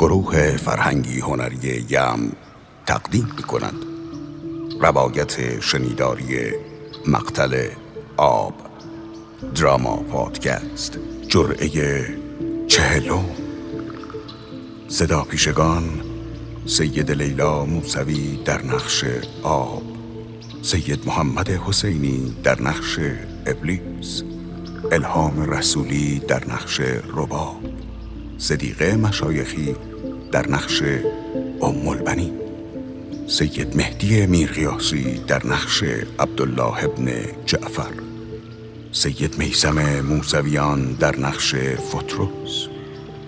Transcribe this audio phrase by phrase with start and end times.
[0.00, 2.32] گروه فرهنگی هنری یم
[2.86, 3.74] تقدیم می کند
[4.80, 6.52] روایت شنیداری
[7.06, 7.68] مقتل
[8.16, 8.54] آب.
[9.54, 10.98] دراما پادکست.
[11.28, 11.68] جرعه
[12.66, 13.20] چهلو
[14.88, 15.84] صدا پیشگان
[16.66, 19.04] سید لیلا موسوی در نقش
[19.42, 19.82] آب.
[20.62, 22.98] سید محمد حسینی در نقش
[23.46, 24.22] ابلیس.
[24.92, 26.80] الهام رسولی در نقش
[27.16, 27.60] رباب.
[28.38, 29.76] صدیقه مشایخی
[30.32, 30.82] در نقش
[31.62, 32.32] ام البنی
[33.26, 35.82] سید مهدی میرقیاسی در نقش
[36.18, 37.12] عبدالله ابن
[37.46, 37.92] جعفر.
[38.92, 42.66] سید میسم موسویان در نقش فتروس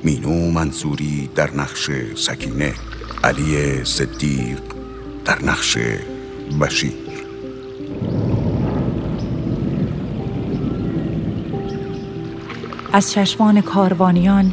[0.05, 2.75] مینو منصوری در نقش سکینه.
[3.25, 4.61] علی صدیق
[5.25, 5.79] در نقش
[6.61, 6.93] بشیر.
[12.93, 14.53] از چشمان کاروانیان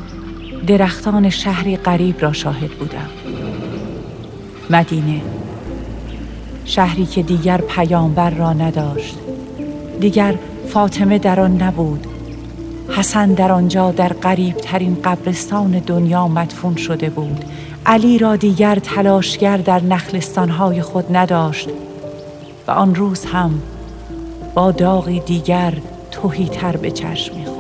[0.70, 3.10] درختان شهری غریب را شاهد بودم.
[4.70, 5.22] مدینه.
[6.66, 9.16] شهری که دیگر پیامبر را نداشت.
[10.00, 10.36] دیگر
[10.68, 12.08] فاطمه در آن نبود.
[12.90, 17.46] حسن در آنجا در قریب ترین قبرستان دنیا مدفون شده بود.
[17.86, 21.70] علی را دیگر تلاشگر در نخلستانهای خود نداشت.
[22.68, 23.62] و آن روز هم
[24.54, 25.74] با داغی دیگر
[26.12, 27.59] توهی تر به چشم می‌خورد.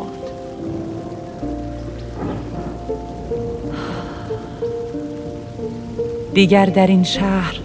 [6.33, 7.59] دیگر در این شهر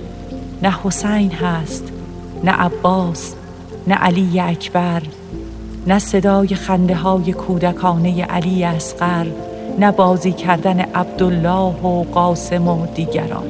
[0.63, 1.85] نه حسین هست
[2.45, 3.35] نه عباس
[3.87, 5.03] نه علی اکبر
[5.87, 9.27] نه صدای خنده های کودکانه علی اصغر
[9.79, 13.47] نه بازی کردن عبدالله و قاسم و دیگران.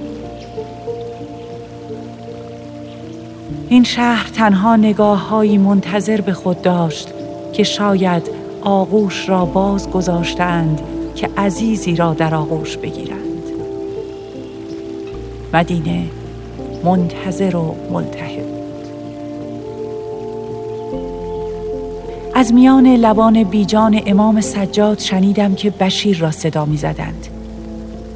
[3.69, 7.09] این شهر تنها نگاه منتظر به خود داشت
[7.53, 8.31] که شاید
[8.63, 10.81] آغوش را باز گذاشتند
[11.15, 13.34] که عزیزی را در آغوش بگیرند
[15.55, 16.05] مدینه
[16.85, 18.45] منتظر و ملتهب
[22.35, 27.27] از میان لبان بیجان امام سجاد شنیدم که بشیر را صدا می زدند.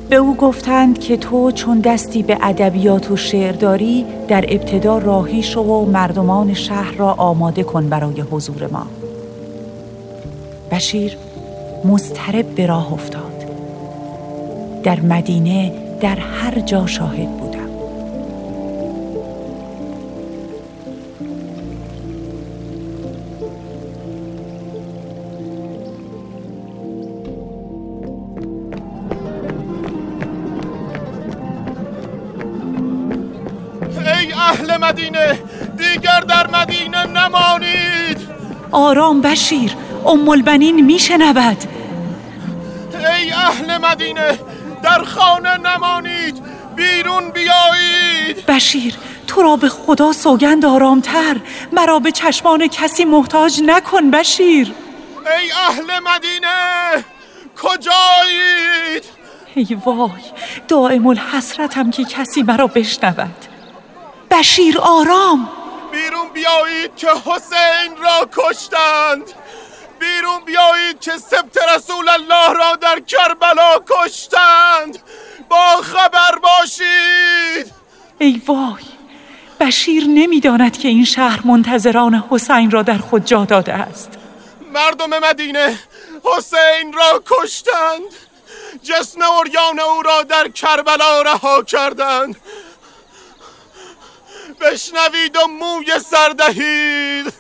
[0.09, 5.43] به او گفتند که تو چون دستی به ادبیات و شعر داری در ابتدا راهی
[5.43, 8.87] شو و مردمان شهر را آماده کن برای حضور ما.
[10.71, 11.17] بشیر
[11.85, 13.45] مضطرب به راه افتاد.
[14.83, 17.59] در مدینه در هر جا شاهد بودم.
[34.07, 35.39] ای اهل مدینه
[35.77, 38.29] دیگر در مدینه نمانید.
[38.71, 39.75] آرام بشیر
[40.07, 41.57] ام البنین میشنود.
[42.95, 44.39] ای اهل مدینه
[44.99, 46.43] در خانه نمانید.
[46.77, 48.47] بیرون بیایید.
[48.47, 48.95] بشیر
[49.27, 51.37] تو را به خدا سوگند آرامتر.
[51.73, 54.73] مرا به چشمان کسی محتاج نکن بشیر.
[55.27, 57.05] ای اهل مدینه
[57.63, 59.05] کجایید؟
[59.55, 60.23] ای وای
[60.69, 63.45] دائم الحسرتم که کسی مرا بشنود.
[64.31, 65.49] بشیر آرام.
[65.93, 69.35] بیرون بیایید که حسین را کشتند.
[70.01, 74.99] بیرون بیایید که سبت رسول الله را در کربلا کشتند.
[75.49, 77.73] با خبر باشید.
[78.19, 78.85] ای وای
[79.61, 84.11] بشیر نمی‌داند که این شهر منتظران حسین را در خود جا داده است.
[84.73, 85.79] مردم مدینه
[86.25, 88.15] حسین را کشتند.
[88.83, 92.37] جسم اوریان او را در کربلا رها کردند.
[94.61, 97.33] بشنوید و موی سردهید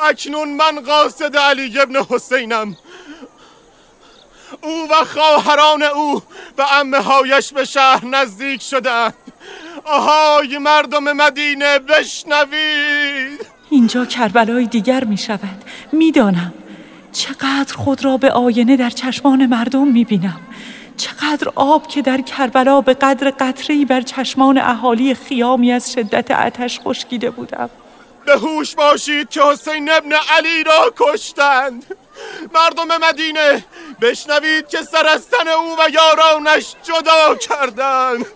[0.00, 2.76] اکنون من قاصد علی ابن حسینم.
[4.62, 6.22] او و خواهران او
[6.58, 9.14] و امه هایش به شهر نزدیک شدند
[9.84, 13.46] آهای مردم مدینه بشنوید.
[13.70, 15.64] اینجا کربلای دیگر می شود.
[15.92, 16.54] می‌دانم
[17.12, 20.40] چقدر خود را به آینه در چشمان مردم می بینم.
[20.96, 26.80] چقدر آب که در کربلا به قدر قطری بر چشمان اهالی خیامی از شدت آتش
[26.80, 27.70] خشکیده بودم.
[28.28, 31.96] به هوش باشید که حسین ابن علی را کشتند.
[32.54, 33.64] مردم مدینه
[34.00, 38.26] بشنوید که سرستن او و یارانش جدا کردند.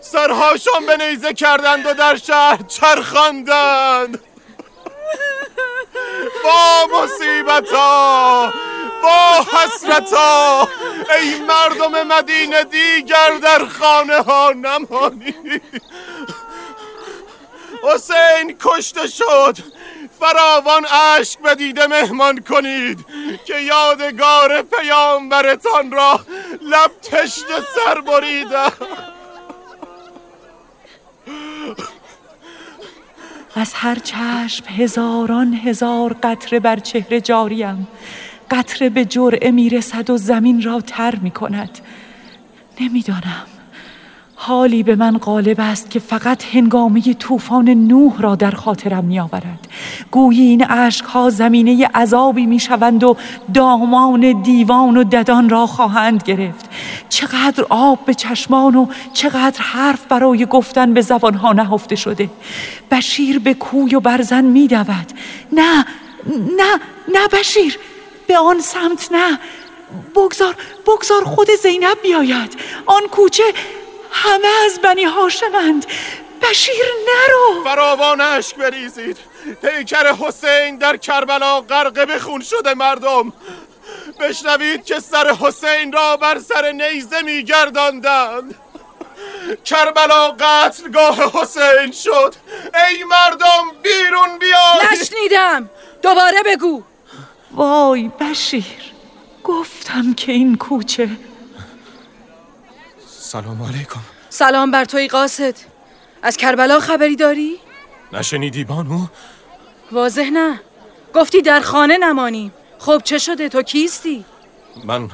[0.00, 4.20] سرهاشان به نیزه کردند و در شهر چرخاندند.
[6.44, 8.52] با مصیبتا
[9.02, 10.68] با حسرتا
[11.20, 15.62] ای مردم مدینه دیگر در خانه ها نمانید.
[17.82, 19.56] حسین کشته شد.
[20.20, 20.86] فراوان
[21.18, 23.06] اشک به دیده مهمان کنید
[23.46, 26.20] که یادگار پیامبرتان را
[26.62, 28.72] لب تشت سر بریده
[33.54, 37.88] از هر چشم هزاران هزار قطره بر چهره جاریم.
[38.50, 41.78] قطره به جرعه می‌رسد و زمین را تر می کند
[42.80, 43.46] نمی‌دانم.
[44.42, 49.68] حالی به من غالب است که فقط هنگامه طوفان نوح را در خاطرم می آورد
[50.10, 53.16] گویی این عشق ها زمینه عذابی می شوند و
[53.54, 56.68] دامان دیوان و ددان را خواهند گرفت.
[57.08, 62.30] چقدر آب به چشمان و چقدر حرف برای گفتن به زبان ها نهفته شده.
[62.90, 65.06] بشیر به کوی و برزن می دود
[65.52, 65.84] نه
[66.56, 66.80] نه
[67.12, 67.78] نه بشیر
[68.26, 69.38] به آن سمت نه.
[70.16, 72.56] بگذار بگذار خود زینب بیاید.
[72.86, 73.44] آن کوچه
[74.12, 75.86] همه از بنی هاشمند
[76.42, 77.64] بشیر نرو.
[77.64, 79.16] فراوان اشک بریزید.
[79.62, 83.32] پیکر حسین در کربلا غرق به خون شده مردم.
[84.20, 88.54] بشنوید که سر حسین را بر سر نیزه میگرداندند.
[89.64, 92.34] کربلا قتلگاه حسین شد.
[92.74, 94.92] ای مردم بیرون بیاید.
[94.92, 95.70] نشنیدم.
[96.02, 96.82] دوباره بگو.
[97.50, 98.64] وای بشیر
[99.44, 101.08] گفتم که این کوچه
[103.30, 104.00] سلام علیکم.
[104.30, 105.54] سلام بر توی قاصد.
[106.22, 107.56] از کربلا خبری داری؟
[108.12, 109.06] نشنیدی بانو؟
[109.92, 110.60] واضح نه.
[111.14, 114.24] گفتی در خانه نمانیم خب چه شده؟ تو کیستی؟
[114.84, 115.10] من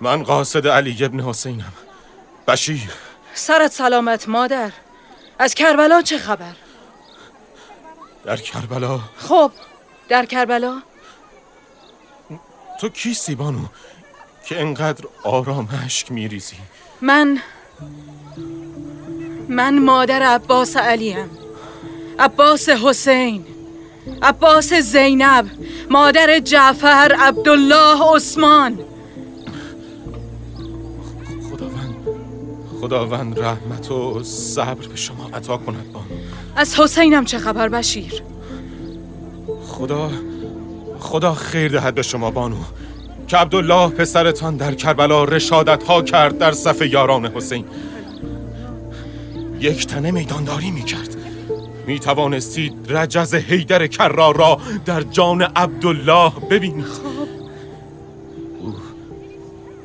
[0.00, 1.72] من قاصد علی ابن حسینم.
[2.48, 2.90] بشیر.
[3.34, 4.70] سرت سلامت مادر.
[5.38, 6.54] از کربلا چه خبر؟
[8.24, 9.00] در کربلا.
[9.16, 9.52] خب
[10.08, 10.82] در کربلا؟
[12.80, 13.66] تو کیستی بانو؟
[14.46, 16.56] که انقدر آرام اشک میریزی.
[17.02, 17.38] من
[19.48, 21.30] من مادر عباس علیم.
[22.18, 23.44] عباس حسین.
[24.22, 25.46] عباس زینب.
[25.90, 28.78] مادر جعفر عبدالله عثمان.
[31.50, 31.96] خداوند
[32.80, 35.92] خداوند رحمت و صبر به شما عطا کند.
[35.92, 36.06] بانو
[36.56, 38.22] از حسینم چه خبر بشیر؟
[39.66, 40.10] خدا
[40.98, 42.56] خدا خیر دهد به شما بانو.
[43.32, 47.64] که عبدالله پسرتان در کربلا رشادت ها کرد در صف یاران حسین.
[49.60, 51.16] یک تنه میدانداری می کرد
[51.86, 56.86] می توانستید رجز حیدر کرار را در جان عبدالله ببینید.
[58.60, 58.74] او,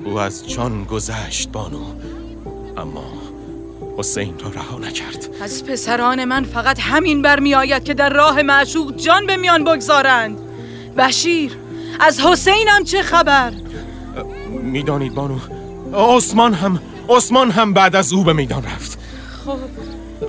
[0.05, 1.85] او از جان گذشت بانو.
[2.77, 3.03] اما
[3.97, 5.29] حسین را رها نکرد.
[5.41, 10.37] از پسران من فقط همین برمی آید که در راه معشوق جان به میان بگذارند.
[10.97, 11.66] بشیر!
[11.99, 13.51] از حسینم چه خبر؟
[14.61, 15.37] می‌دانید بانو
[15.93, 16.79] عثمان هم
[17.09, 18.99] عثمان هم بعد از او به میدان رفت.
[19.45, 19.57] خب.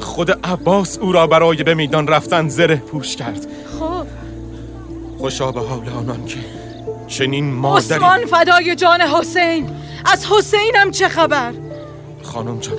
[0.00, 3.46] خود عباس او را برای به میدان رفتن زره پوش کرد.
[3.78, 4.06] خب.
[5.19, 6.38] خوشا به حال آنان که
[7.08, 9.70] چنین مادری عثمان فدای جان حسین
[10.04, 11.52] از حسینم چه خبر؟
[12.22, 12.78] خانم جان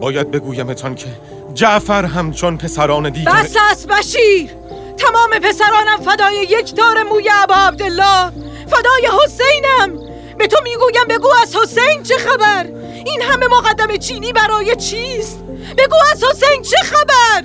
[0.00, 1.06] باید بگویمتان که
[1.54, 4.59] جعفر هم چون پسران دیگر بس است بشیر!
[5.00, 8.30] تمام پسرانم فدای یک تار موی عبا عبدالله.
[8.66, 10.10] فدای حسینم.
[10.38, 12.66] به تو می‌گویم بگو از حسین چه خبر؟
[13.06, 15.44] این همه مقدم چینی برای چیست؟
[15.78, 17.44] بگو از حسین چه خبر؟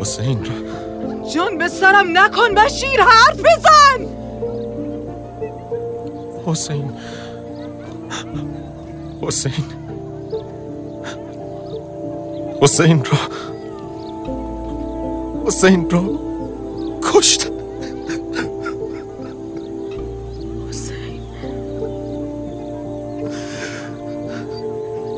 [0.00, 0.42] حسین.
[1.34, 4.06] جان به سرم نکن بشیر حرف بزن!
[6.46, 6.92] حسین.
[9.22, 9.75] حسین.
[12.62, 13.18] حسین را
[15.46, 16.02] حسین را
[17.02, 17.50] کشت.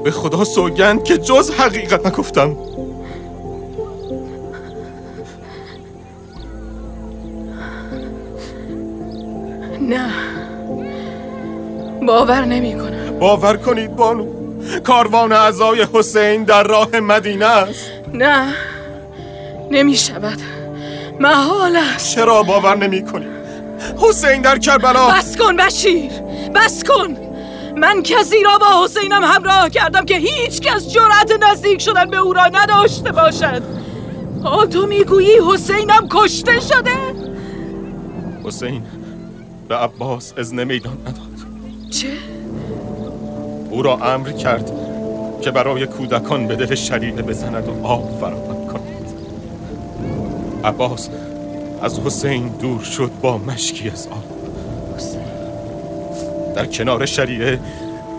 [0.05, 2.57] به خدا سوگند که جز حقیقت نگفتم.
[9.81, 10.11] نه.
[12.07, 14.38] باور نمی کنم باور کنید بانو.
[14.85, 17.91] کاروان عزای حسین در راه مدینه است.
[18.13, 18.55] نه
[19.71, 20.39] نمی شود
[21.21, 22.15] محال است.
[22.15, 23.39] چرا باور نمی کنید
[23.99, 25.09] حسین در کربلا.
[25.09, 26.11] بس کن بشیر
[26.55, 27.17] بس کن.
[27.77, 32.33] من کسی را با حسینم همراه کردم که هیچ کس جرأت نزدیک شدن به او
[32.33, 33.63] را نداشته باشد.
[34.45, 36.91] حال تو می‌گویی حسینم کشته شده؟
[38.45, 38.83] حسین
[39.69, 41.91] به عباس اذن میدان نداد.
[41.91, 42.07] چه؟
[43.71, 44.73] او را امر کرد
[45.41, 49.13] که برای کودکان به دل شریعه بزند و آب فراهم کند.
[50.65, 51.09] عباس
[51.83, 54.39] از حسین دور شد با مشکی از آب.
[56.55, 57.61] در کنار شریعه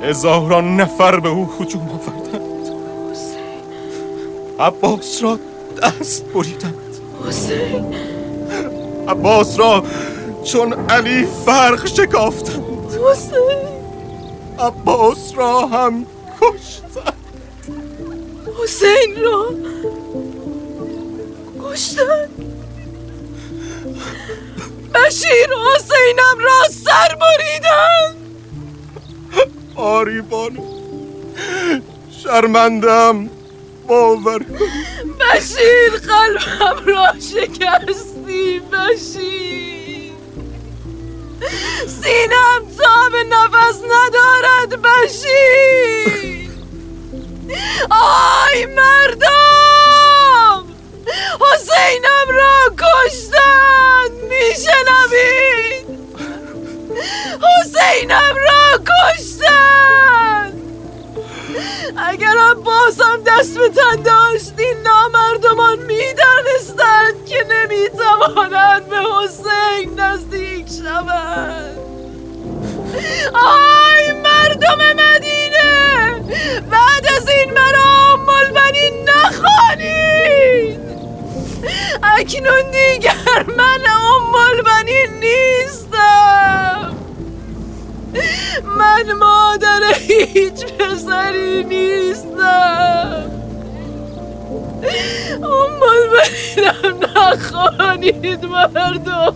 [0.04, 2.70] هزاران نفر به او هجوم آوردند.
[4.60, 5.40] عباس را
[5.84, 6.74] دست بریدند.
[7.28, 7.86] حسین
[9.08, 9.84] عباس را
[10.44, 12.64] چون علی فرق شکافتند.
[13.12, 13.79] حسین
[14.60, 16.06] عباس را هم
[16.42, 17.14] کشتند
[18.64, 19.46] حسین را
[21.64, 22.30] کشتن
[24.96, 28.16] بشیر حسینم را سر بریدن
[29.76, 30.64] آری بانو
[32.24, 33.30] شرمندم
[33.88, 34.40] باور
[35.20, 39.79] بشیر قلبم را شکستی بشیر.
[41.88, 46.50] سینم تاب نفس ندارد بشیر.
[47.92, 50.66] آی مردم
[51.42, 55.88] حسینم را کشتن میشنوید.
[57.42, 60.29] حسینم را کشتن.
[62.10, 71.78] اگرم بازم دست به تن داشت این نامردمان می‌دانستند که نمی‌توانند به حسین نزدیک شوند.
[73.34, 76.24] آی مردم مدینه!
[76.72, 80.80] بعد از این مرا ام البنین نخوانید!
[82.04, 84.36] اکنون دیگر من ام
[85.20, 86.99] نیستم!
[88.64, 93.32] من مادر هیچ پسری نیستم.
[95.44, 99.36] ام البنینم نخوانید مردم.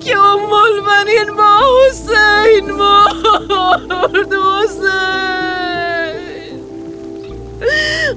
[0.00, 5.00] که ام البنین با حسین مرد حسین.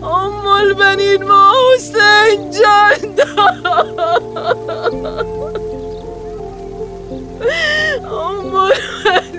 [0.03, 3.13] ام البنین با حسین جان.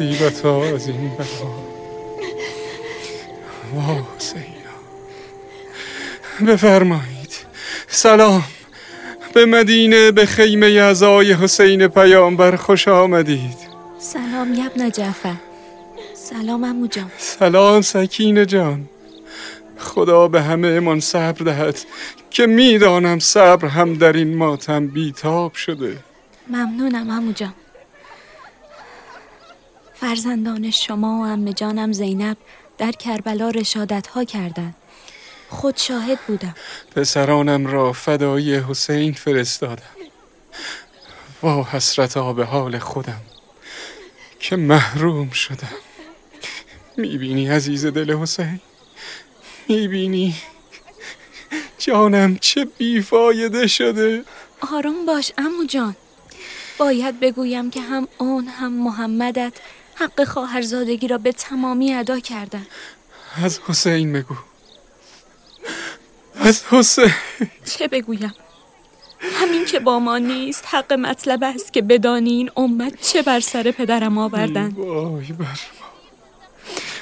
[0.00, 1.50] مصیبت ها از این بلا
[3.74, 4.06] وا
[6.46, 7.36] بفرمایید
[7.88, 8.44] سلام
[9.34, 13.56] به مدینه به خیمه ازای حسین پیامبر خوش آمدید
[13.98, 15.34] سلام یبن جعفر
[16.14, 18.88] سلام امو جان سلام سکینه جان
[19.78, 21.78] خدا به همه امان صبر دهد
[22.30, 25.96] که می‌دانم صبر هم در این ماتم بیتاب شده
[26.48, 27.54] ممنونم امو جان
[30.00, 32.36] فرزندان شما و امه جانم زینب
[32.78, 34.74] در کربلا رشادت ها کردند.
[35.48, 36.54] خود شاهد بودم.
[36.96, 39.82] پسرانم را فدایی حسین فرستادم.
[41.42, 43.20] وا حسرتا به حال خودم
[44.40, 45.74] که محروم شدم.
[46.96, 48.60] می‌بینی عزیز دل حسین؟
[49.68, 50.34] می‌بینی
[51.78, 54.24] جانم چه بیفایده شده؟
[54.72, 55.96] آروم باش امو جان.
[56.78, 59.52] باید بگویم که هم اون هم محمدت
[59.98, 62.66] حق خواهرزادگی را به تمامی ادا کردند
[63.44, 64.34] از حسین بگو.
[66.34, 67.12] از حسین.
[67.64, 68.34] چه بگویم؟
[69.20, 73.70] همین که با ما نیست حق مطلب است که بدانی این امت چه بر سر
[73.70, 75.88] پدرم آوردند وای بر ما.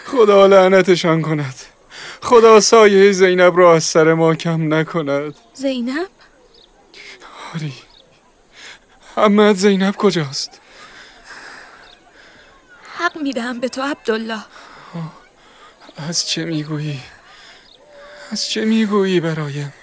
[0.06, 1.54] خدا لعنتشان کند.
[2.22, 5.34] خدا سایه زینب را از سر ما کم نکند.
[5.54, 6.08] زینب؟
[7.54, 7.72] آری.
[9.16, 10.60] احمد زینب کجاست؟
[12.98, 14.44] حق می‌دهم به تو عبدالله.
[15.96, 17.00] از چه می‌گویی؟
[18.30, 19.74] از چه می‌گویی برایم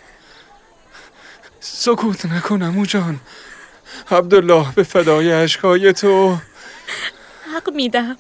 [1.60, 3.20] سکوت نکنم او جان.
[4.12, 6.38] عبدالله به فدای عشقای تو.
[7.56, 8.18] حق می‌دهم.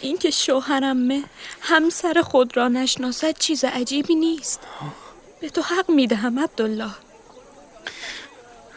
[0.00, 1.24] اینکه شوهرمه
[1.60, 4.60] همسر خود را نشناسد چیز عجیبی نیست.
[5.40, 6.90] به تو حق می‌دهم عبدالله.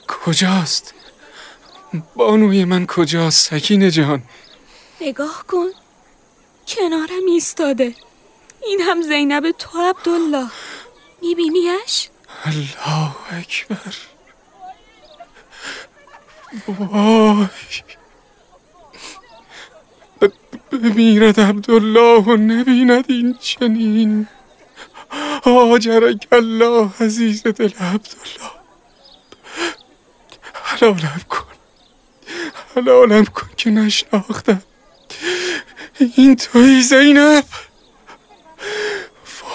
[0.08, 0.94] کجاست؟
[2.16, 4.24] بانوی من کجاست سکینه جان؟
[5.06, 5.70] نگاه کن.
[6.68, 7.96] کنارم ایستاده.
[8.68, 10.48] این هم زینب تو عبدالله.
[11.22, 12.10] میبینیش؟
[12.46, 13.96] الله اکبر.
[16.68, 17.48] وای.
[20.72, 24.28] بمیرد عبدالله و نبیند این چنین.
[25.46, 28.52] آجرک الله عزیز دل عبدالله.
[30.54, 31.46] حلالم کن.
[32.76, 34.62] حلالم کن که نشناختم.
[36.16, 37.44] این توی زینب.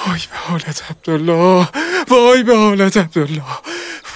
[0.06, 1.68] وای به حالت عبدالله.
[2.08, 3.42] وای به حالت عبدالله.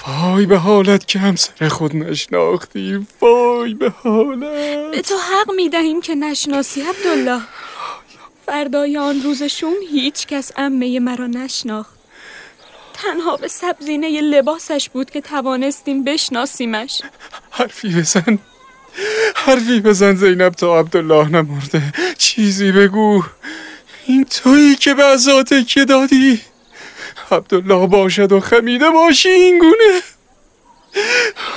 [0.07, 4.91] وای به حالت که همسر خود نشناختی وای به حالت.
[4.91, 7.41] به تو حق می‌دهیم که نشناسی عبدالله.
[8.45, 11.93] فردای آن روزشون هیچ کس امه مرا نشناخت.
[12.93, 17.01] تنها به سبزینه لباسش بود که توانستیم بشناسیمش.
[17.51, 18.39] حرفی بزن.
[19.35, 21.93] حرفی بزن زینب تا عبدالله نمرده.
[22.17, 23.23] چیزی بگو.
[24.05, 26.41] این تویی که به ازا که دادی.
[27.31, 30.01] عبدالله باشد و خمیده باشی این گونه.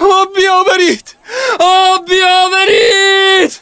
[0.00, 1.14] آب بیاورید.
[1.60, 3.52] آب بیاورید.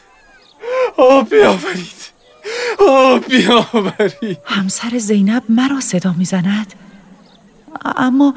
[0.97, 2.05] آب بیاورید.
[2.79, 4.39] آب بیاورید.
[4.45, 6.75] همسر زینب مرا صدا می‌زند.
[7.97, 8.35] اما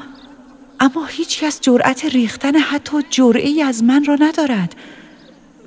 [0.80, 4.74] اما هیچ کس جرأت ریختن حتی جرعی از من را ندارد.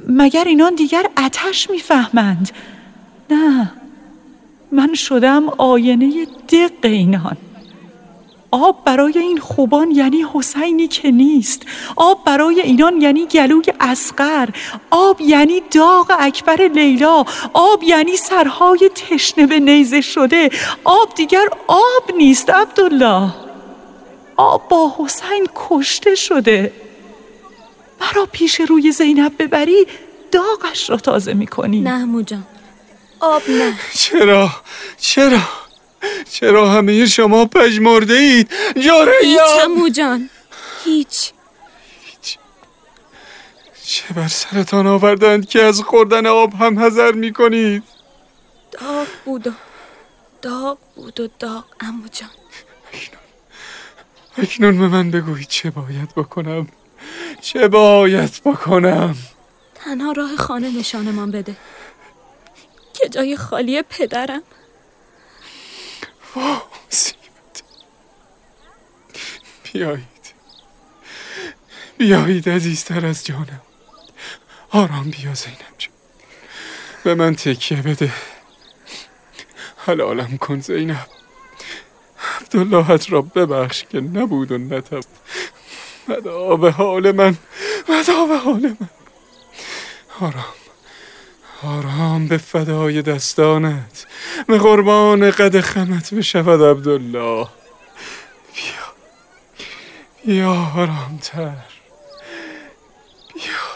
[0.08, 2.52] مگر اینان دیگر اتش می‌فهمند؟
[3.30, 3.72] نه.
[4.72, 7.38] من شدم آینه دق اینان.
[8.52, 11.62] آب برای این خوبان یعنی حسینی که نیست.
[11.96, 14.50] آب برای اینان یعنی گلوی اسقر
[14.92, 17.26] آب یعنی داغ اکبر لیلا.
[17.54, 20.50] آب یعنی سرهای تشنه به نیزه شده.
[20.84, 23.30] آب دیگر آب نیست عبدالله.
[24.38, 26.74] آب با حسین کشته شده.
[28.02, 29.88] مرا پیش روی زینب ببری
[30.32, 31.82] داغش را تازه می‌کنی.
[31.82, 32.48] نه موجان.
[33.20, 33.74] آب نه.
[33.94, 34.50] چرا؟
[34.98, 35.42] چرا؟
[36.32, 38.52] چرا همه شما پژمرده اید؟
[38.86, 40.30] جاره هیچ همو جان
[40.86, 41.32] هیچ.
[43.84, 47.84] چه بر سرتان آوردند که از خوردن آب هم حذر می کنید
[48.72, 49.52] داغ بود و
[50.42, 52.30] داغ بود و داغ امو جان.
[54.38, 56.68] اکنون به من بگویید چه باید بکنم.
[57.42, 59.16] چه باید بکنم؟
[59.76, 61.56] تنها راه خانه نشانمان بده.
[62.94, 64.44] که جای خالی پدرم.
[69.74, 70.08] بیایید.
[71.98, 73.62] بیایید عزیزتر از جانم.
[74.72, 75.94] آرام بیا زینب جان.
[77.04, 78.14] به من تکیه بده.
[79.78, 81.08] حلالم کن زینب.
[82.42, 85.04] عبداللهت را ببخش که نبود و نتب
[86.12, 87.38] ودا به حال من
[87.90, 88.90] ودا به حال من.
[90.22, 90.54] آرام
[91.64, 94.06] آرام به فدای دستانت
[94.48, 97.48] به قربان قد خمت بشود عبدالله.
[98.54, 98.94] بیا
[100.26, 101.54] بیا آرامتر.
[103.34, 103.71] بیا.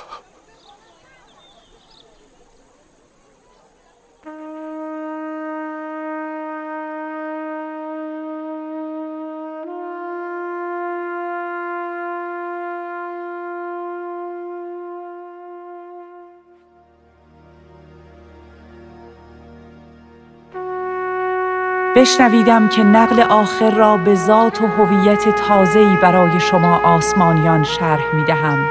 [21.95, 28.23] بشنویدم که نقل آخر را به ذات و هویت تازه‌ای برای شما آسمانیان شرح می
[28.23, 28.65] دهم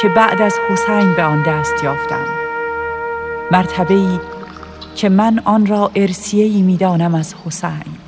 [0.00, 2.24] که بعد از حسین به آن دست یافتم.
[3.50, 4.20] مرتبه ای
[4.96, 7.98] که من آن را ارسیه ای می دانم از حسین.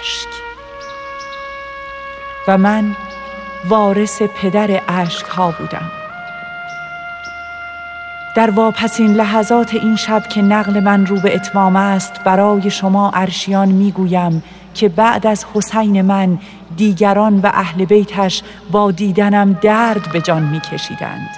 [0.00, 0.28] اشک.
[2.48, 2.96] و من
[3.68, 6.03] وارث پدر اشک ها بودم.
[8.34, 13.68] در واپسین لحظات این شب که نقل من رو به اتمام است برای شما ارشیان
[13.68, 14.42] می‌گویم
[14.74, 16.38] که بعد از حسین من
[16.76, 21.28] دیگران و اهل بیتش با دیدنم درد به جان میکشیدند.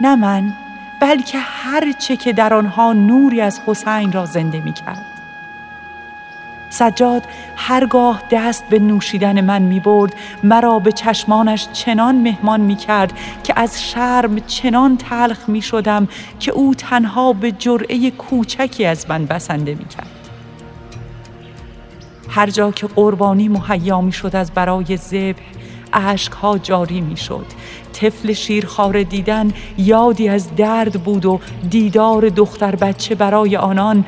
[0.00, 0.52] نه من
[1.00, 5.17] بلکه هر چه که در آنها نوری از حسین را زنده می‌کرد.
[6.78, 7.22] سجاد
[7.56, 10.14] هرگاه دست به نوشیدن من می برد
[10.44, 13.12] مرا به چشمانش چنان مهمان می کرد
[13.44, 16.08] که از شرم چنان تلخ می شدم
[16.40, 20.06] که او تنها به جرعه کوچکی از من بسنده می کرد.
[22.28, 25.42] هر جا که قربانی مهیا می شد از برای ذبح
[26.42, 27.46] ها جاری می شد
[27.92, 34.04] طفل شیرخواره دیدن یادی از درد بود و دیدار دختر بچه برای آنان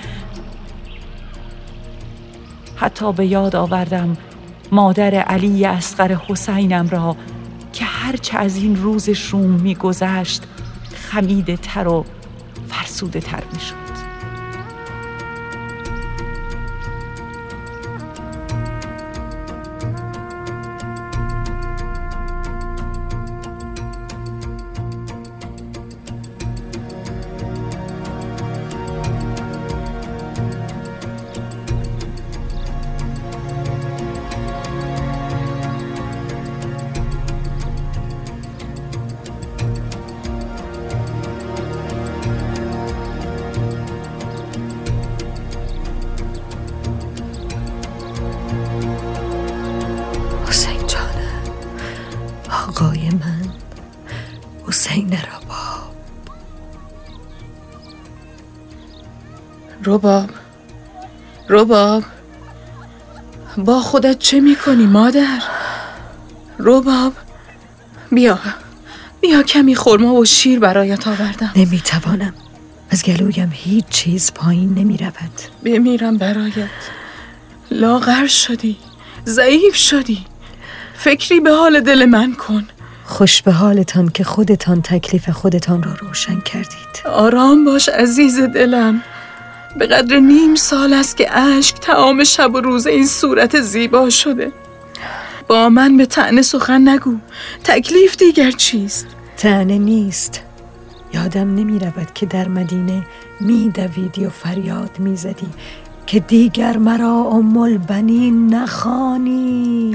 [2.80, 4.16] حتی به یاد آوردم
[4.72, 7.16] مادر علی اسقر حسینم را
[7.72, 10.42] که هرچه از این روز شوم میگذشت
[10.94, 12.04] خمیده تر و
[12.68, 13.89] فرسوده تر می
[61.52, 62.04] رباب
[63.56, 65.42] با خودت چه می‌کنی مادر؟
[66.58, 67.12] رباب
[68.12, 68.38] بیا
[69.20, 71.52] بیا کمی خورما و شیر برایت آوردم.
[71.56, 72.34] نمی‌توانم.
[72.90, 76.68] از گلویم هیچ چیز پایین نمی رود بمیرم برایت.
[77.70, 78.76] لاغر شدی
[79.26, 80.26] ضعیف شدی.
[80.94, 82.66] فکری به حال دل من کن.
[83.04, 87.02] خوش به حالتان که خودتان تکلیف خودتان را روشن کردید.
[87.04, 89.02] آرام باش عزیز دلم.
[89.76, 94.52] به قدر نیم سال است که اشک تمام شب و روز این صورت زیبا شده.
[95.48, 97.16] با من به تنه سخن نگو.
[97.64, 99.06] تکلیف دیگر چیست؟
[99.36, 100.42] تنه نیست.
[101.14, 103.06] یادم نمی رود که در مدینه
[103.40, 105.48] می دویدی و فریاد می زدی
[106.06, 109.94] که دیگر مرا ام البنین نخانی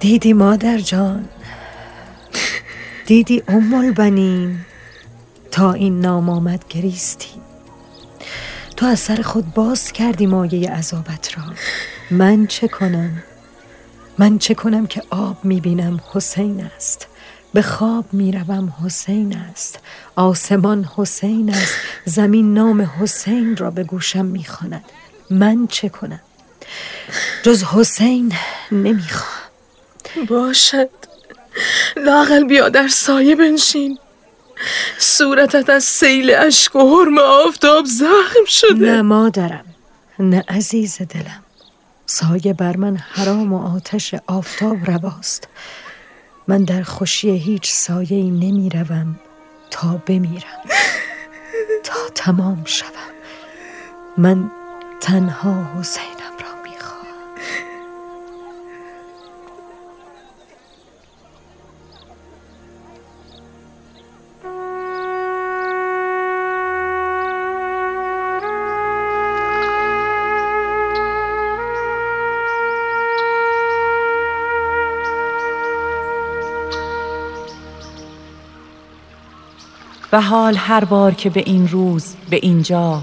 [0.00, 1.24] دیدی مادر جان.
[3.06, 4.58] دیدی ام البنین
[5.50, 7.28] تا این نام آمد گریستی
[8.76, 11.44] تو از سر خود باز کردی مایه عذابت را.
[12.10, 13.22] من چه کنم؟
[14.18, 17.06] من چه کنم که آب می‌بینم؟ حسین است.
[17.54, 19.78] به خواب می‌روم؟ حسین است.
[20.16, 21.74] آسمان حسین است.
[22.04, 24.84] زمین نام حسین را به گوشم می‌خواند.
[25.30, 26.20] من چه کنم؟
[27.42, 28.32] جز حسین
[28.72, 29.48] نمی‌خوام.
[30.28, 30.90] باشد.
[31.96, 33.98] لاغل بیا در سایه بنشین.
[34.98, 38.74] صورتت از سیل اشک و حرم آفتاب زخم شده.
[38.74, 39.64] نه مادرم
[40.18, 41.42] نه عزیز دلم.
[42.06, 45.48] سایه بر من حرام و آتش آفتاب رواست.
[46.48, 49.18] من در خوشی هیچ سایه ای نمی روم
[49.70, 50.62] تا بمیرم
[51.84, 52.88] تا تمام شوم.
[54.18, 54.50] من
[55.00, 56.17] تنها حسین.
[80.20, 83.02] حال هر بار که به این روز به اینجا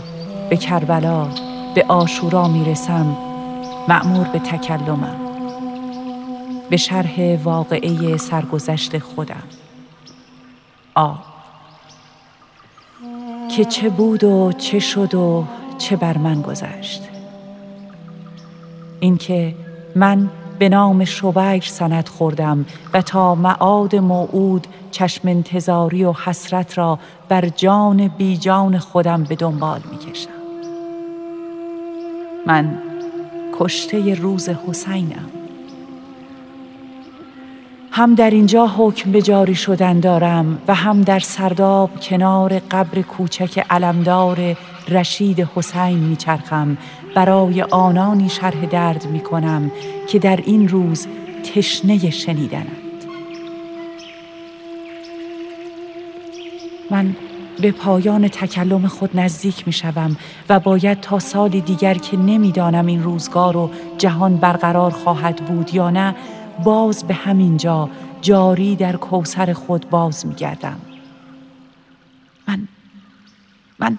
[0.50, 1.28] به کربلا
[1.76, 3.18] به آشورا می‌رسم
[3.88, 5.16] معمور به تکلمم
[6.70, 9.44] به شرح واقعه سرگذشت خودم.
[10.96, 11.14] آ.
[13.56, 15.46] که چه بود و چه شد و
[15.78, 17.04] چه بر من گذشت.
[19.00, 19.56] اینکه
[19.96, 27.00] من به نام شبیر سند خوردم و تا معاد موعود چشم انتظاری و حسرت را
[27.30, 30.30] بر جان بی جان خودم به دنبال می کشم.
[32.48, 32.78] من
[33.60, 35.30] کشته روز حسینم
[37.92, 43.66] هم در اینجا حکم به جاری شدن دارم و هم در سرداب کنار قبر کوچک
[43.70, 46.78] علمدار رشید حسین میچرخم
[47.16, 49.72] برای آنانی شرح درد می کنم
[50.10, 51.08] که در این روز
[51.54, 52.82] تشنه شنیدنند
[56.92, 57.16] من
[57.62, 60.18] به پایان تکلم خود نزدیک می شوم
[60.50, 65.90] و باید تا سال دیگر که نمی‌دانم این روزگار و جهان برقرار خواهد بود یا
[65.90, 66.16] نه
[66.64, 67.90] باز به همین جا
[68.22, 70.78] جاری در کوسر خود باز می گردم.
[72.48, 72.68] من
[73.80, 73.98] من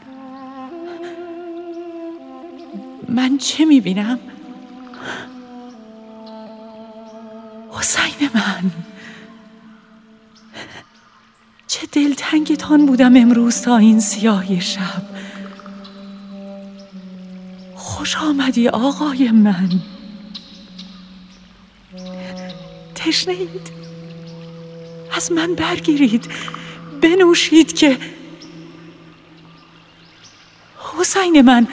[3.09, 4.19] من چه می بینم؟
[7.71, 8.71] حسین من.
[11.67, 15.03] چه دلتنگتان بودم امروز تا این سیاهی شب.
[17.75, 19.71] خوش آمدی آقای من.
[22.95, 23.71] تشنید
[25.17, 26.29] از من برگیرید.
[27.01, 27.99] بنوشید که
[30.99, 31.69] حسین من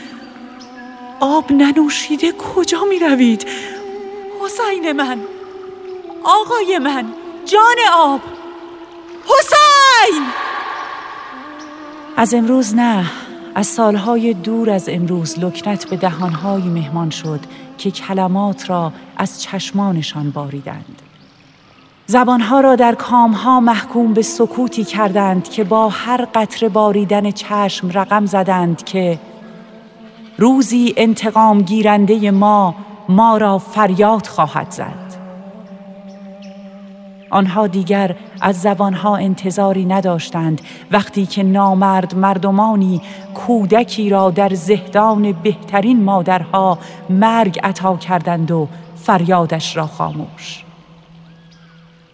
[1.23, 3.45] آب ننوشیده کجا می روید
[4.41, 5.19] حسین من
[6.23, 7.05] آقای من
[7.45, 8.21] جان آب.
[9.25, 10.23] حسین!
[12.17, 13.05] از امروز نه
[13.55, 17.39] از سالهای دور از امروز لکنت به دهانهای مهمان شد
[17.77, 21.01] که کلمات را از چشمانشان باریدند.
[22.05, 28.25] زبانها را در کامها محکوم به سکوتی کردند که با هر قطره باریدن چشم رقم
[28.25, 29.19] زدند که
[30.37, 32.75] روزی انتقام گیرنده ما
[33.09, 35.13] ما را فریاد خواهد زد.
[37.29, 40.61] آنها دیگر از زبانها انتظاری نداشتند.
[40.91, 43.01] وقتی که نامرد مردمانی
[43.33, 46.77] کودکی را در زهدان بهترین مادرها
[47.09, 50.63] مرگ عطا کردند و فریادش را خاموش.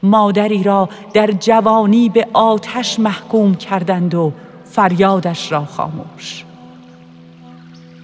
[0.04, 4.32] مادری را در جوانی به آتش محکوم کردند و
[4.66, 6.46] فریادش را خاموش.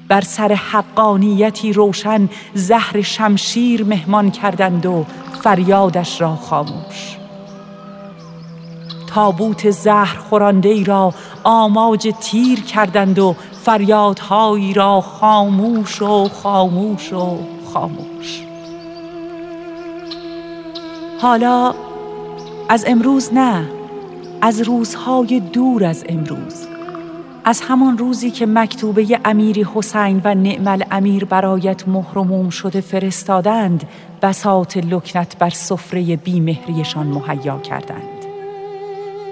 [0.07, 5.05] بر سر حقانیتی روشن زهر شمشیر مهمان کردند و
[5.43, 7.17] فریادش را خاموش.
[9.07, 11.13] تابوت زهر خورانده را
[11.43, 17.37] آماج تیر کردند و فریادهایی را خاموش و خاموش و
[17.73, 18.41] خاموش.
[21.21, 21.73] حالا
[22.69, 23.65] از امروز نه
[24.41, 26.74] از روزهای دور از امروز.
[27.47, 33.83] از همان روزی که مکتوبه امیری حسین و نعمل امیر برایت مهرموم شده فرستادند
[34.21, 38.25] بسات لکنت بر سفره بیمهریشان مهیا کردند.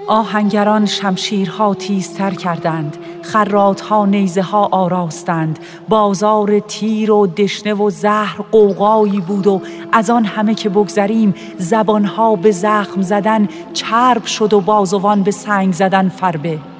[0.06, 9.20] آهنگران شمشیرها تیزتر کردند خراتها نیزه ها آراستند بازار تیر و دشنه و زهر قوقایی
[9.20, 15.22] بود و از آن همه که بگذریم زبانها به زخم زدن چرب شد و بازوان
[15.22, 16.73] به سنگ زدن فربه.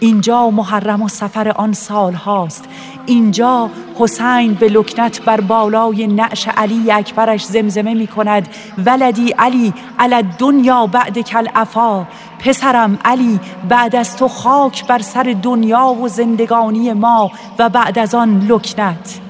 [0.00, 2.64] اینجا محرم و سفر آن سال هاست.
[3.06, 8.48] اینجا حسین به لکنت بر بالای نعش علی اکبرش زمزمه می کند.
[8.86, 12.06] ولدی علی علی دنیا بعد کل افا
[12.38, 18.14] پسرم علی بعد از تو خاک بر سر دنیا و زندگانی ما و بعد از
[18.14, 19.20] آن لکنت.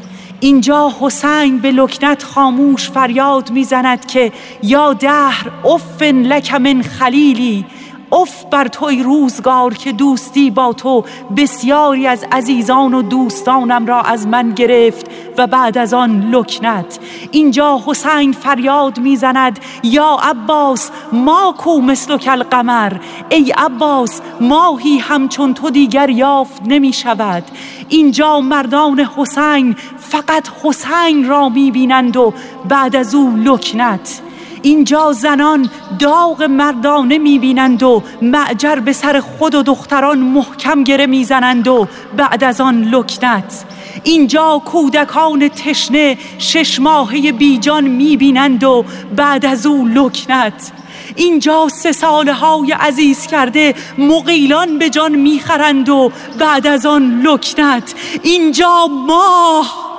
[0.41, 7.67] اینجا حسین به لکنت خاموش فریاد می‌زند که یا دهر افن لک خلیلی.
[8.13, 11.05] اف بر توی روزگار که دوستی با تو
[11.37, 15.07] بسیاری از عزیزان و دوستانم را از من گرفت
[15.39, 16.99] و بعد از آن لکنت.
[17.31, 22.93] اینجا حسین فریاد می‌زند یا عباس ما کو مثل کل قمر.
[23.29, 27.45] ای عباس ماهی همچون تو دیگر یافت نمی شود
[27.89, 32.35] اینجا مردان حسین فقط حسین را می بینند و
[32.69, 34.21] بعد از او لکنت.
[34.65, 41.69] اینجا زنان داغ مردانه می‌بینند و معجر به سر خود و دختران محکم گره می‌زنند
[41.69, 43.65] و بعد از آن لکنت.
[44.05, 48.85] اینجا کودکان تشنه شش ماهه بیجان می‌بینند و
[49.17, 50.73] بعد از او لکنت.
[51.17, 57.95] اینجا سه ساله های عزیز کرده مقیلان به جان می‌خرند و بعد از آن لکنت.
[58.23, 59.94] اینجا ماه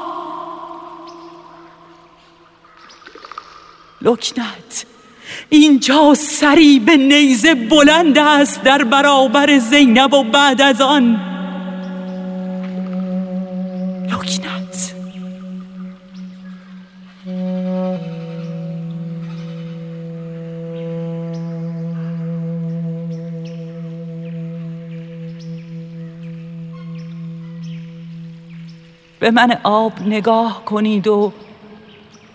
[4.06, 4.86] لکنت.
[5.50, 11.20] اینجا سری به نیزه بلند است در برابر زینب و بعد از آن.
[14.12, 14.96] لکنت.
[29.20, 31.34] به من آب نگاه کنید و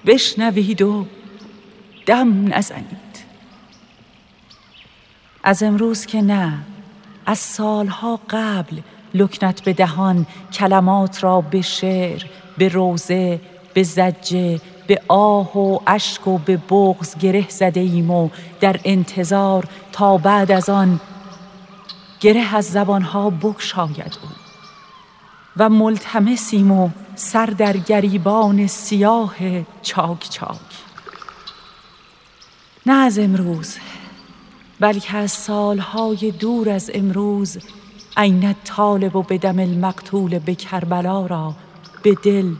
[0.07, 1.07] بشنوید و
[2.07, 3.25] دم نزنید.
[5.45, 6.59] از امروز که نه
[7.27, 8.81] از سالها قبل
[9.15, 12.25] لکنت به دهان کلمات را به شعر
[12.59, 13.41] به روزه
[13.75, 18.29] به زجه به آه و اشک و به بغز گره زده ایم و
[18.61, 21.01] در انتظار تا بعد از آن
[22.21, 24.29] گره از زبانها بکشاید او.
[25.57, 29.35] و ملتمسیم و سر در گریبان سیاه
[29.83, 30.90] چاک چاک.
[32.87, 33.77] نه از امروز
[34.81, 37.59] بلکه از سالهای دور از امروز
[38.17, 41.55] عین طالب و به دم المقتول به کربلا را
[42.03, 42.55] به دل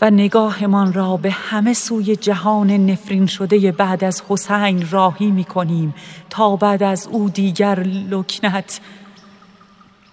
[0.00, 5.94] و نگاهمان را به همه سوی جهان نفرین شده بعد از حسین راهی می کنیم
[6.30, 8.80] تا بعد از او دیگر لکنت.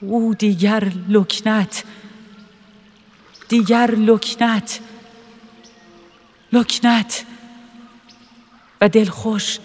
[0.01, 1.83] او دیگر لکنت.
[3.47, 4.79] دیگر لکنت.
[6.53, 7.25] لکنت.
[8.81, 9.59] و دلخوش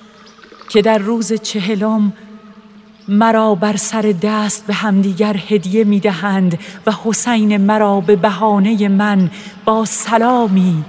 [0.69, 2.13] که در روز چهلم
[3.09, 9.31] مرا بر سر دست به همدیگر هدیه می دهند و حسین مرا به بهانه من
[9.65, 10.85] با سلامی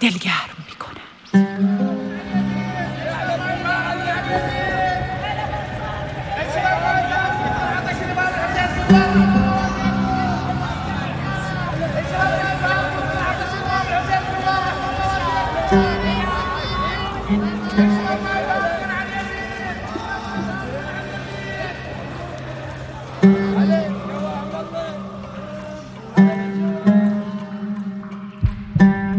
[0.00, 1.98] دلگرم می کنند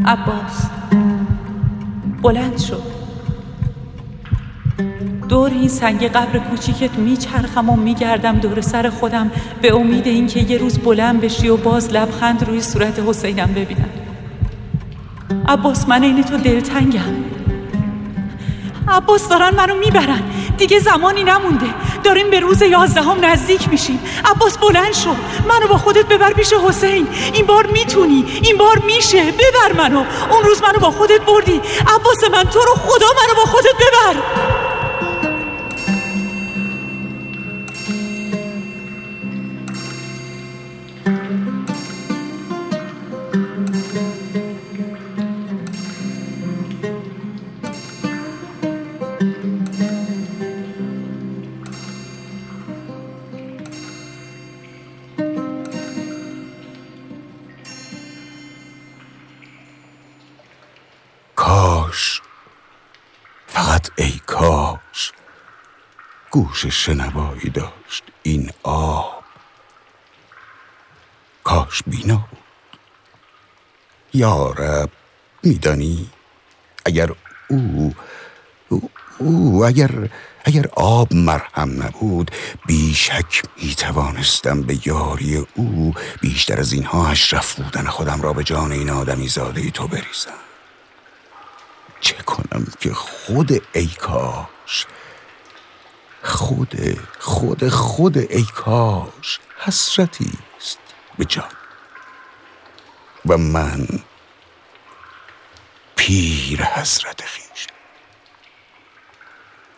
[0.09, 0.69] عباس.
[2.21, 2.83] بلند شد
[5.29, 9.31] دور این سنگ قبر کوچیکت میچرخم و میگردم دور سر خودم.
[9.61, 13.89] به امید اینکه یه روز بلند بشی و باز لبخند روی صورت حسینم ببینم.
[15.47, 17.13] عباس من این تو دلتنگم.
[18.87, 20.21] عباس دارن منو می‌برن.
[20.57, 21.67] دیگه زمانی نمونده.
[22.03, 23.99] داریم به روز یازدهم نزدیک میشیم.
[24.25, 25.09] عباس بلند شو.
[25.49, 27.07] منو با خودت ببر پیش حسین.
[27.33, 28.25] این بار می‌تونی.
[28.43, 29.23] این بار میشه.
[29.31, 30.03] ببر منو.
[30.31, 31.61] اون روز منو با خودت بردی.
[31.95, 34.21] عباس من تو رو خدا منو با خودت ببر.
[66.63, 69.23] گوش شنوایی داشت این آب.
[71.43, 72.39] کاش بینا بود.
[74.13, 74.89] یارب
[75.43, 76.09] میدانی؟
[76.85, 77.09] اگر
[77.47, 77.95] او
[79.17, 80.09] او, اگر
[80.45, 82.31] اگر آب مرهم نبود
[82.67, 88.71] بیشک می توانستم به یاری او بیشتر از اینها اشرف بودن خودم را به جان
[88.71, 90.39] این آدمی زاده تو بریزم.
[92.01, 94.85] چه کنم که خود ای کاش
[96.23, 100.79] خود خود خود ای کاش حسرتی است.
[101.17, 101.49] به جان
[103.25, 103.87] و من
[105.95, 107.67] پیر حسرت خیش.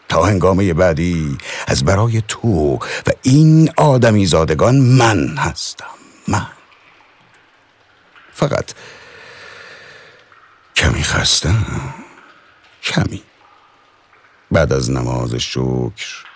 [0.09, 2.75] تا هنگامه بعدی از برای تو
[3.07, 5.85] و این آدمی زادگان من هستم.
[6.27, 6.47] من.
[8.33, 8.71] فقط
[10.75, 11.93] کمی خستم.
[12.83, 13.23] کمی.
[14.51, 16.30] بعد از نماز شکر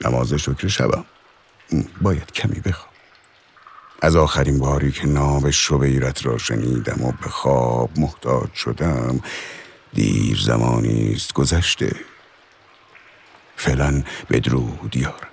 [0.00, 1.04] نماز شکر شبم.
[2.00, 2.94] باید کمی بخوام
[4.02, 9.20] از آخرین باری که نام شبیرت را شنیدم و به خواب محتاج شدم
[9.92, 11.96] دیر زمانی است گذشته.
[13.56, 15.28] فعلا بدرود یار.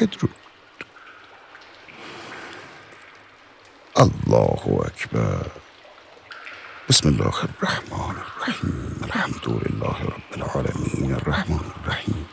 [0.00, 0.34] بدرود.
[3.96, 5.46] الله اکبر.
[6.88, 8.98] بسم الله الرحمن الرحیم.
[9.02, 11.14] الحمد لله رب العالمین.
[11.14, 12.26] الرحمن الرحیم.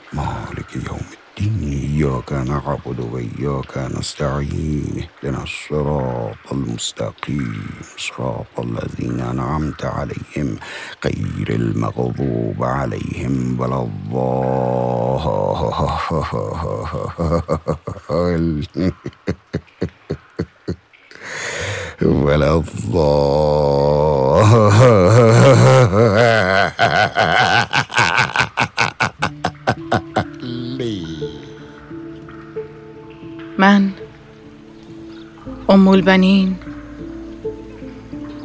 [0.76, 1.00] مالك يوم
[1.40, 10.58] الدين إياك نعبد وإياك نستعين اهدنا الصراط المستقيم صراط الذين أنعمت عليهم
[11.06, 13.88] غير المغضوب عليهم ولا
[22.02, 23.12] ولا الله
[35.70, 36.56] ام البنین.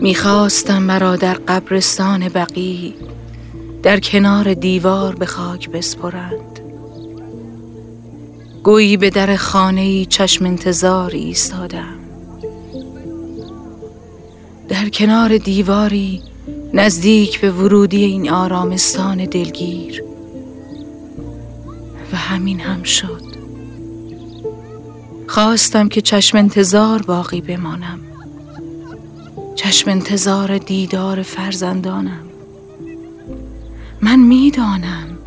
[0.00, 2.94] می‌خواستم مرا در قبرستان بقی
[3.82, 6.60] در کنار دیوار به خاک بسپرند.
[8.62, 11.98] گویی به در خانه چشم انتظار ایستادم.
[14.68, 16.22] در کنار دیواری
[16.74, 20.04] نزدیک به ورودی این آرامستان دلگیر.
[22.12, 23.25] و همین هم شد.
[25.36, 28.00] خواستم که چشم انتظار باقی بمانم.
[29.54, 32.26] چشم انتظار دیدار فرزندانم.
[34.02, 35.18] من می‌دانم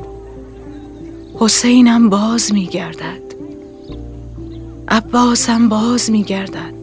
[1.39, 3.21] حسینم باز میگردد.
[4.87, 6.73] عباسم باز میگردد.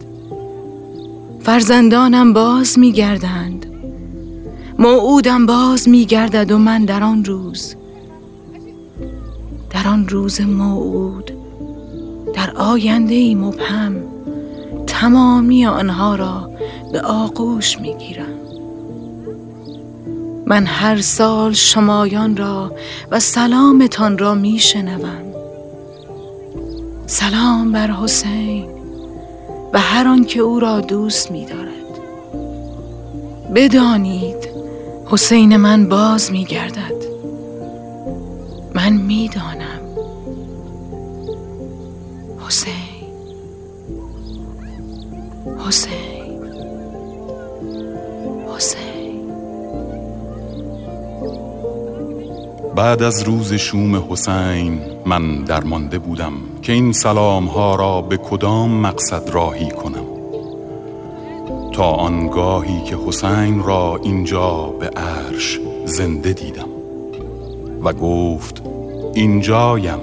[1.41, 3.65] فرزندانم باز میگردند.
[4.79, 7.75] موعودم باز میگردد و من در آن روز
[9.69, 11.36] در آن روز موعود
[12.37, 13.95] در آینده ای مبهم
[14.87, 16.51] تمامی آنها را
[16.91, 18.33] به آغوش می‌گیرم.
[20.45, 22.71] من هر سال شمایان را
[23.11, 25.33] و سلامتان را میشنوم.
[27.05, 28.67] سلام بر حسین
[29.73, 31.99] و هر آن که او را دوست می دارد
[33.55, 34.49] بدانید
[35.05, 37.07] حسین من باز می گردد
[38.75, 39.76] من می دانم
[45.67, 46.17] حسین.
[52.75, 58.71] بعد از روز شوم حسین من درمانده بودم که این سلام ها را به کدام
[58.71, 60.05] مقصد راهی کنم.
[61.73, 66.69] تا آنگاهی که حسین را اینجا به عرش زنده دیدم
[67.83, 68.61] و گفت
[69.13, 69.99] اینجایم.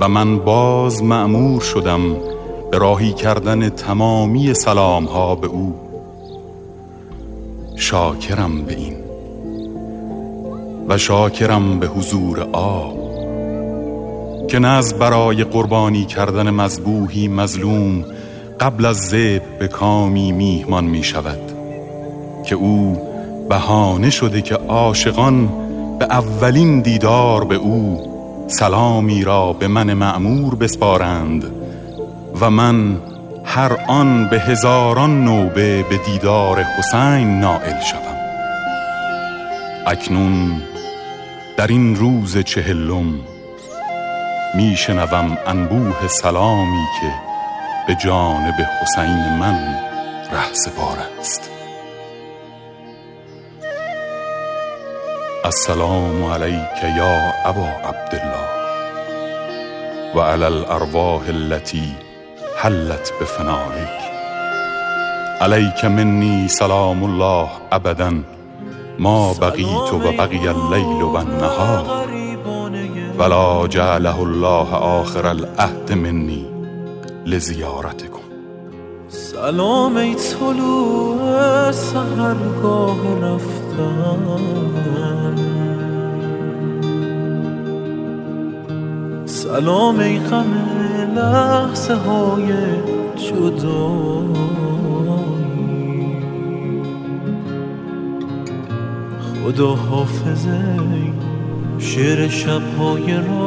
[0.00, 2.31] و من باز معمور شدم
[2.72, 5.74] به راهی کردن تمامی سلام ها به او.
[7.76, 8.96] شاکرم به این
[10.88, 12.96] و شاکرم به حضور آب
[14.48, 18.04] که نه از برای قربانی کردن مذبوحی مظلوم
[18.60, 21.52] قبل از زب به کامی میهمان می شود
[22.44, 22.98] که او
[23.48, 25.48] بهانه شده که عاشقان
[25.98, 28.00] به اولین دیدار به او
[28.46, 31.61] سلامی را به من معمور بسپارند.
[32.40, 33.02] و من
[33.44, 38.16] هر آن به هزاران نوبه به دیدار حسین نائل شوم.
[39.86, 40.62] اکنون
[41.56, 43.20] در این روز چهلم
[44.54, 47.12] میشنوم انبوه سلامی که
[47.86, 49.78] به جانب حسین من
[50.32, 51.50] ره سپار است.
[55.44, 58.48] السلام علیک یا ابا عبدالله
[60.14, 62.11] و علی الارواح التي
[62.64, 63.88] حلت بفنائک
[65.40, 68.12] علیک منی سلام الله ابدا.
[68.98, 72.06] ما بقیت و بقی اللیل و النهار.
[73.18, 76.46] ولا جعله الله آخر العهد منی
[77.26, 78.22] لزیارتکم.
[79.08, 84.22] سلام ای طلوع سهرگاه رفتن.
[89.42, 90.54] سلام ای غم
[91.16, 92.52] لحظه های
[93.16, 94.62] جدایی.
[99.44, 100.60] خدا حافظه
[101.78, 103.42] شعر شبهای روشن.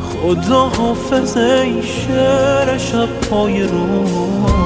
[0.00, 4.57] خدا حافظ ای شعر شبهای روشن.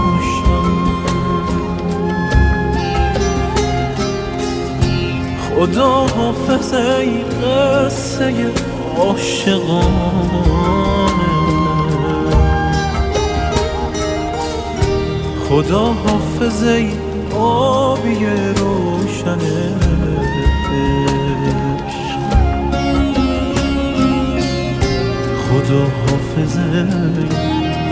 [5.57, 8.35] خدا حافظ ای قصه
[8.97, 10.43] عاشقانه.
[15.49, 16.91] خدا حافظ ای
[17.39, 18.27] آبی
[18.57, 19.73] روشنه
[25.49, 26.87] خدا حافظه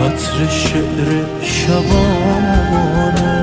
[0.01, 1.09] عطر شعر
[1.41, 3.40] شبانه.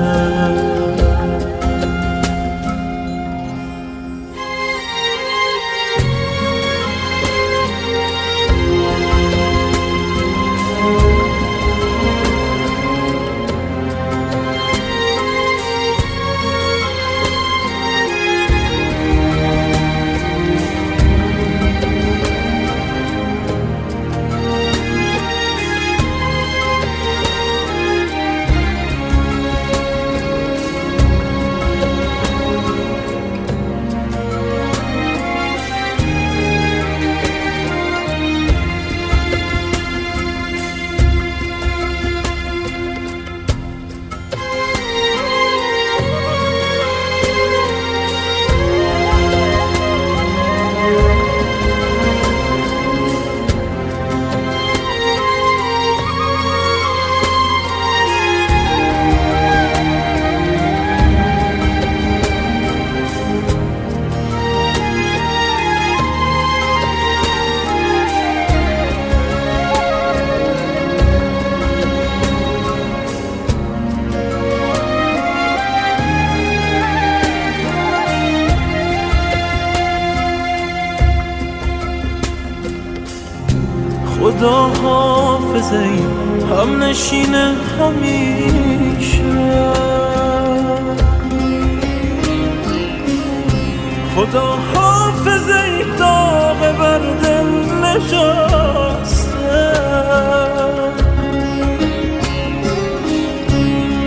[94.15, 97.49] خدا حافظ ای داغ بر دل
[97.83, 99.29] نشسته.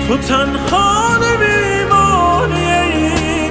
[0.09, 3.50] تو تنها نمیمانی ای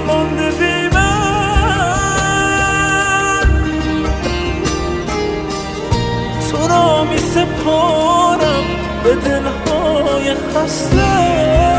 [6.50, 8.64] تو سپارم
[9.04, 11.71] به دلهای خسته.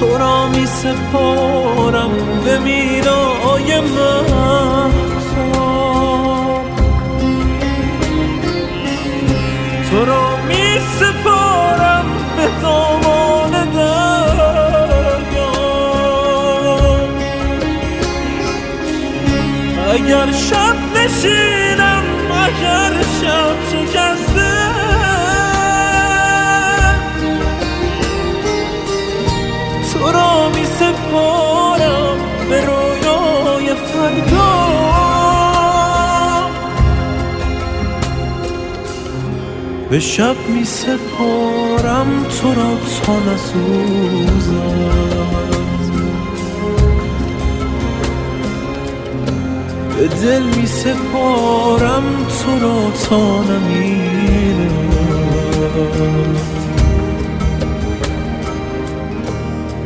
[0.00, 2.10] تو را می سپارم
[2.44, 4.90] به میرای من
[9.90, 12.04] تو را می سپارم
[12.36, 13.88] به دامان دریا.
[19.94, 21.67] اگر شب نشی
[39.90, 44.78] به شب می سپارم تو را تا نسوزم
[49.96, 53.38] به دل می سپارم تو را تا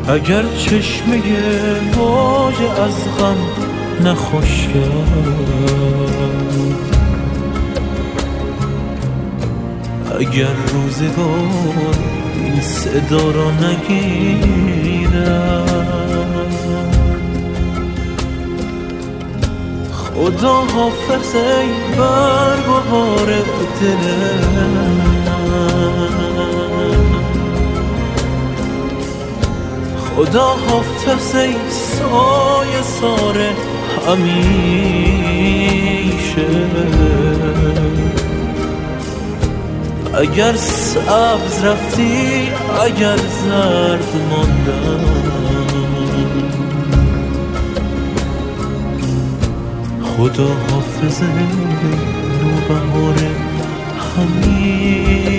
[0.07, 1.21] اگر چشمه
[1.97, 3.37] واژه از غم
[4.05, 4.67] نخوش
[10.19, 11.95] اگر روزگار
[12.35, 15.13] این صدا را نگیرم.
[19.91, 23.29] خدا حافظ ای برگ و بار
[30.15, 33.49] خدا حافظ ای سایه ساره
[34.07, 34.43] همیشه.
[40.13, 42.49] اگر سبز رفتی
[42.85, 45.03] اگر زرد ماندم
[50.17, 51.25] خدا حافظه
[52.43, 53.15] نوبهار
[54.15, 55.32] همین